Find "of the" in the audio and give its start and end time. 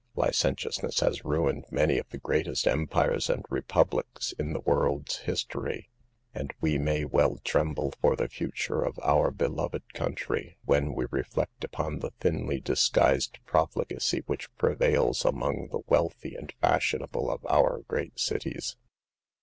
1.99-2.17